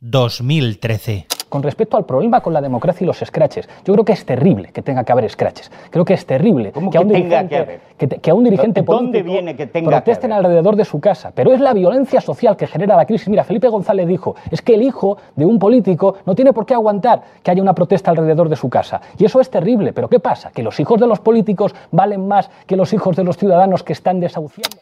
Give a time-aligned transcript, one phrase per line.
[0.00, 1.26] 2013.
[1.48, 4.70] Con respecto al problema con la democracia y los scratches, yo creo que es terrible
[4.70, 5.72] que tenga que haber scratches.
[5.90, 7.80] Creo que es terrible ¿Cómo que, a un tenga dirigente, que haber?
[7.96, 10.44] que te- que a un dirigente ¿Dónde político viene que tenga que protesten haber?
[10.46, 11.32] alrededor de su casa.
[11.34, 13.28] Pero es la violencia social que genera la crisis.
[13.28, 16.74] Mira, Felipe González dijo, es que el hijo de un político no tiene por qué
[16.74, 19.00] aguantar que haya una protesta alrededor de su casa.
[19.18, 19.94] Y eso es terrible.
[19.94, 20.50] Pero ¿qué pasa?
[20.50, 23.94] Que los hijos de los políticos valen más que los hijos de los ciudadanos que
[23.94, 24.76] están desahuciando.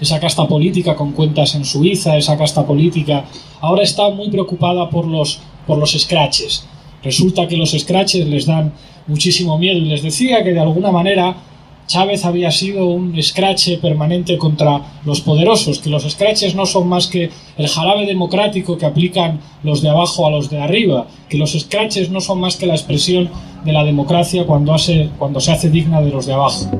[0.00, 3.24] Esa casta política con cuentas en Suiza, esa casta política,
[3.60, 6.66] ahora está muy preocupada por los, por los scratches.
[7.02, 8.72] Resulta que los scratches les dan
[9.06, 11.36] muchísimo miedo y les decía que de alguna manera
[11.86, 17.08] Chávez había sido un scratch permanente contra los poderosos, que los scratches no son más
[17.08, 21.52] que el jarabe democrático que aplican los de abajo a los de arriba, que los
[21.52, 23.28] scratches no son más que la expresión
[23.64, 26.70] de la democracia cuando, hace, cuando se hace digna de los de abajo.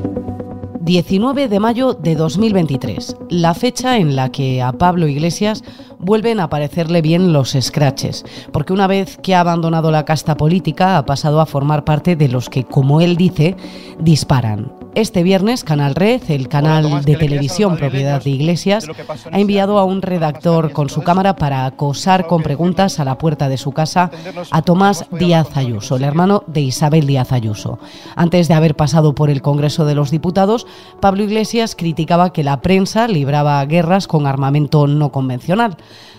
[0.85, 5.65] 19 de mayo de 2023, la fecha en la que a Pablo Iglesias
[5.99, 10.99] vuelven a parecerle bien los scratches, porque una vez que ha abandonado la casta política
[10.99, 13.57] ha pasado a formar parte de los que, como él dice,
[13.99, 14.84] disparan.
[14.95, 18.87] Este viernes, Canal Red, el canal de televisión propiedad de Iglesias,
[19.33, 23.49] ha enviado a un redactor con su cámara para acosar con preguntas a la puerta
[23.49, 24.13] de su casa
[24.53, 27.81] a Tomás Díaz Ayuso, el hermano de Isabel Díaz Ayuso.
[28.15, 30.65] Antes de haber pasado por el Congreso de los Diputados,
[31.01, 35.77] Pablo Iglesias criticaba que la prensa libraba guerras con armamento no convencional.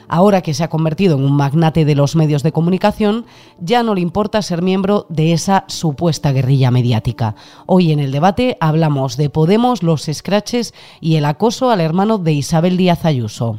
[0.08, 3.26] Ahora que se ha convertido en un magnate de los medios de comunicación,
[3.60, 7.36] ya no le importa ser miembro de esa supuesta guerrilla mediática.
[7.66, 12.34] Hoy en el debate hablamos de Podemos, los scratches y el acoso al hermano de
[12.34, 13.58] Isabel Díaz Ayuso.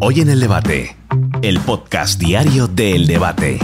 [0.00, 0.96] Hoy en el debate,
[1.42, 3.58] el podcast diario de El Debate.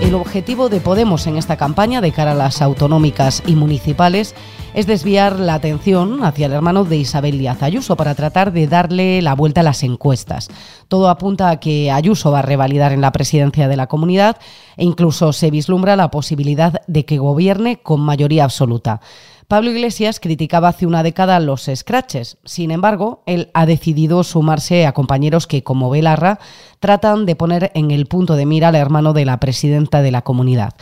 [0.00, 4.34] El objetivo de Podemos en esta campaña de cara a las autonómicas y municipales
[4.74, 9.22] es desviar la atención hacia el hermano de Isabel Díaz Ayuso para tratar de darle
[9.22, 10.48] la vuelta a las encuestas.
[10.88, 14.36] Todo apunta a que Ayuso va a revalidar en la presidencia de la comunidad
[14.76, 19.00] e incluso se vislumbra la posibilidad de que gobierne con mayoría absoluta.
[19.46, 22.38] Pablo Iglesias criticaba hace una década los scratches.
[22.44, 26.40] Sin embargo, él ha decidido sumarse a compañeros que, como Belarra,
[26.80, 30.22] tratan de poner en el punto de mira al hermano de la presidenta de la
[30.22, 30.74] comunidad.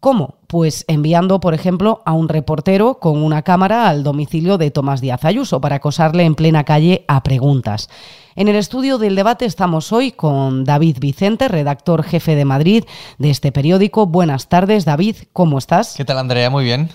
[0.00, 0.36] ¿Cómo?
[0.46, 5.24] Pues enviando, por ejemplo, a un reportero con una cámara al domicilio de Tomás Díaz
[5.24, 7.90] Ayuso para acosarle en plena calle a preguntas.
[8.36, 12.84] En el estudio del debate estamos hoy con David Vicente, redactor jefe de Madrid
[13.18, 14.06] de este periódico.
[14.06, 15.94] Buenas tardes, David, ¿cómo estás?
[15.96, 16.48] ¿Qué tal, Andrea?
[16.48, 16.88] Muy bien.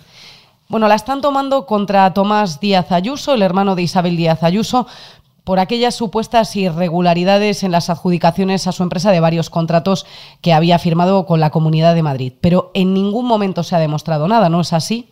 [0.70, 4.88] Bueno, la están tomando contra Tomás Díaz Ayuso, el hermano de Isabel Díaz Ayuso,
[5.44, 10.06] por aquellas supuestas irregularidades en las adjudicaciones a su empresa de varios contratos
[10.42, 12.34] que había firmado con la Comunidad de Madrid.
[12.40, 15.10] Pero en ningún momento se ha demostrado nada, ¿no es así?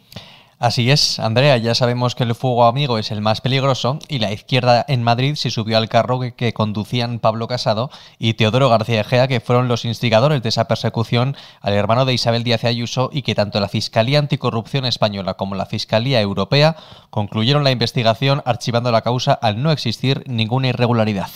[0.61, 4.31] Así es, Andrea, ya sabemos que el fuego amigo es el más peligroso y la
[4.31, 7.89] izquierda en Madrid se subió al carro que, conducían Pablo Casado
[8.19, 12.44] y Teodoro García Egea, que fueron los instigadores de esa persecución al hermano de Isabel
[12.44, 16.75] Díaz Ayuso y que tanto la Fiscalía Anticorrupción Española como la Fiscalía Europea
[17.09, 21.31] concluyeron la investigación archivando la causa al no existir ninguna irregularidad.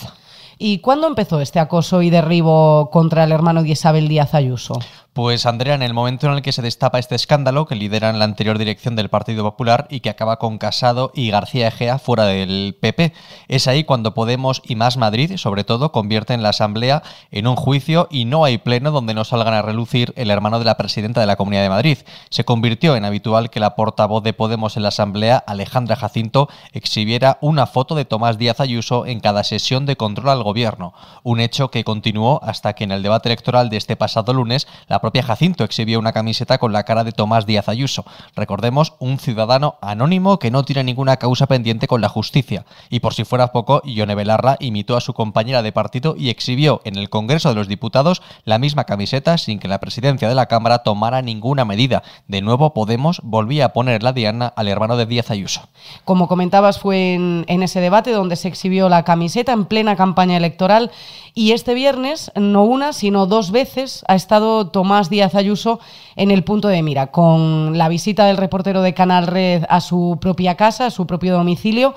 [0.58, 4.80] ¿Y cuándo empezó este acoso y derribo contra el hermano de Isabel Díaz Ayuso?
[5.16, 8.26] Pues Andrea, en el momento en el que se destapa este escándalo que lideran la
[8.26, 12.78] anterior dirección del Partido Popular y que acaba con Casado y García Egea fuera del
[12.78, 13.14] PP,
[13.48, 17.02] es ahí cuando Podemos y Más Madrid, sobre todo, convierten la Asamblea
[17.32, 20.66] en un juicio y no hay pleno donde no salgan a relucir el hermano de
[20.66, 22.00] la presidenta de la Comunidad de Madrid.
[22.30, 27.38] Se convirtió en habitual que la portavoz de Podemos en la Asamblea, Alejandra Jacinto, exhibiera
[27.40, 31.72] una foto de Tomás Díaz Ayuso en cada sesión de control al gobierno, un hecho
[31.72, 35.64] que continuó hasta que en el debate electoral de este pasado lunes la propia Jacinto
[35.64, 38.06] exhibió una camiseta con la cara de Tomás Díaz Ayuso.
[38.36, 42.66] Recordemos, un ciudadano anónimo que no tiene ninguna causa pendiente con la justicia.
[42.90, 46.82] Y por si fuera poco, Ione Belarra imitó a su compañera de partido y exhibió
[46.86, 50.46] en el Congreso de los Diputados la misma camiseta sin que la presidencia de la
[50.46, 52.04] Cámara tomara ninguna medida.
[52.28, 55.62] De nuevo, Podemos volvía a poner la diana al hermano de Díaz Ayuso.
[56.04, 60.35] Como comentabas, fue en, en ese debate donde se exhibió la camiseta en plena campaña
[60.36, 60.92] electoral
[61.34, 65.80] y este viernes, no una, sino dos veces, ha estado Tomás Díaz Ayuso
[66.16, 70.18] en el punto de mira, con la visita del reportero de Canal Red a su
[70.22, 71.94] propia casa, a su propio domicilio,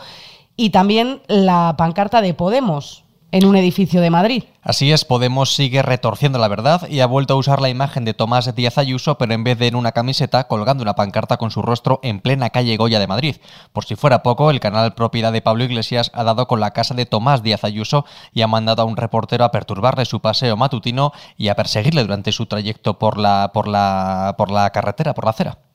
[0.56, 3.04] y también la pancarta de Podemos.
[3.30, 4.44] En un edificio de Madrid.
[4.62, 8.14] Así es, Podemos sigue retorciendo la verdad y ha vuelto a usar la imagen de
[8.14, 11.62] Tomás Díaz Ayuso, pero en vez de en una camiseta, colgando una pancarta con su
[11.62, 13.36] rostro en plena calle Goya de Madrid.
[13.72, 16.94] Por si fuera poco, el canal propiedad de Pablo Iglesias ha dado con la casa
[16.94, 21.12] de Tomás Díaz Ayuso y ha mandado a un reportero a perturbarle su paseo matutino
[21.36, 25.30] y a perseguirle durante su trayecto por la, por la, por la carretera, por la
[25.30, 25.67] acera.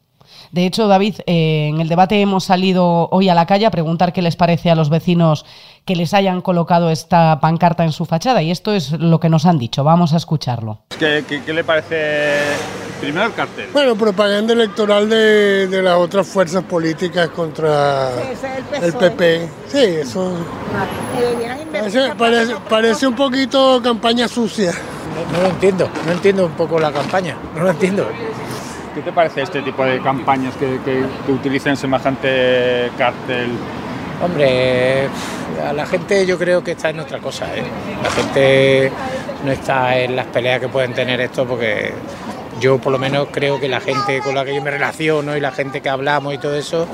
[0.53, 4.13] De hecho, David, eh, en el debate hemos salido hoy a la calle a preguntar
[4.13, 5.47] qué les parece a los vecinos
[5.83, 9.47] que les hayan colocado esta pancarta en su fachada y esto es lo que nos
[9.47, 9.83] han dicho.
[9.83, 10.83] Vamos a escucharlo.
[10.99, 12.37] ¿Qué, le parece
[13.01, 13.69] primero el cartel?
[13.73, 18.11] Bueno, propaganda electoral de, las otras fuerzas políticas contra
[18.79, 19.49] el, PP.
[19.65, 20.33] Sí, eso
[22.15, 24.71] parece, parece, un poquito campaña sucia.
[24.71, 28.07] No, no lo entiendo, no entiendo un poco la campaña, no lo entiendo.
[28.93, 33.49] ¿Qué te parece este tipo de campañas que, que, utilizan semejante cartel?
[34.23, 35.09] Hombre,
[35.67, 37.47] a la gente yo creo que está en otra cosa.
[37.55, 37.63] ¿eh?
[38.03, 38.91] La gente
[39.43, 41.91] no está en las peleas que pueden tener esto porque
[42.59, 45.39] yo por lo menos creo que la gente con la que yo me relaciono y
[45.39, 46.87] la gente que hablamos y todo eso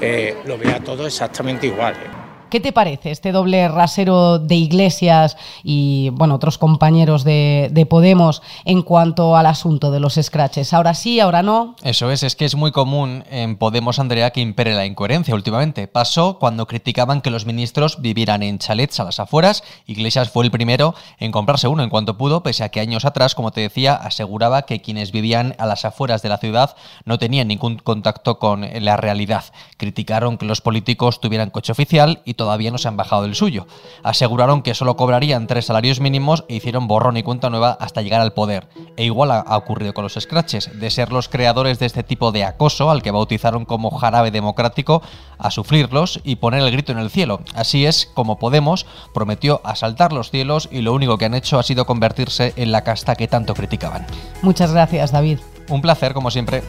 [0.00, 1.94] eh, lo vea todo exactamente igual.
[1.94, 2.21] ¿eh?
[2.52, 8.82] ¿Qué te parece este doble rasero de Iglesias y bueno, otros compañeros de, Podemos en
[8.82, 10.74] cuanto al asunto de los scratches?
[10.74, 11.76] Ahora sí, ahora no.
[11.82, 15.88] Eso es, es que es muy común en Podemos, Andrea, que impere la incoherencia últimamente.
[15.88, 19.64] Pasó cuando criticaban que los ministros vivieran en chalets a las afueras.
[19.86, 23.34] Iglesias fue el primero en comprarse uno en cuanto pudo, pese a que años atrás,
[23.34, 26.76] como te decía, aseguraba que quienes vivían a las afueras de la ciudad
[27.06, 29.44] no tenían ningún contacto con la realidad.
[29.78, 33.66] Criticaron que los políticos tuvieran coche oficial y todavía no se han bajado del suyo.
[34.02, 38.20] Aseguraron que solo cobrarían tres salarios mínimos e hicieron borrón y cuenta nueva hasta llegar
[38.20, 38.68] al poder.
[38.96, 42.44] E igual ha, ocurrido con los scratches, de ser los creadores de este tipo de
[42.44, 45.02] acoso, al que bautizaron como jarabe democrático,
[45.38, 47.40] a sufrirlos y poner el grito en el cielo.
[47.54, 51.62] Así es como Podemos prometió asaltar los cielos y lo único que han hecho ha
[51.62, 54.04] sido convertirse en la casta que tanto criticaban.
[54.42, 55.38] Muchas gracias, David.
[55.68, 56.62] Un placer, como siempre.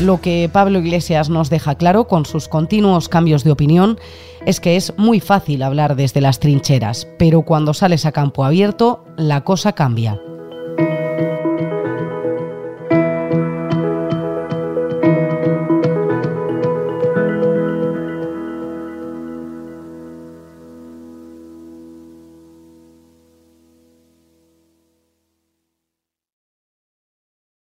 [0.00, 3.98] Lo que Pablo Iglesias nos deja claro con sus continuos cambios de opinión
[4.46, 9.04] es que es muy fácil hablar desde las trincheras, pero cuando sales a campo abierto,
[9.18, 10.18] la cosa cambia.